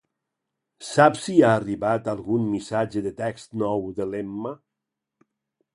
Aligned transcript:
Saps 0.91 1.21
si 1.25 1.35
ha 1.43 1.51
arribat 1.57 2.09
algun 2.15 2.49
missatge 2.55 3.05
de 3.09 3.13
text 3.21 3.55
nou 3.65 3.87
de 4.01 4.11
l'Emma? 4.15 4.57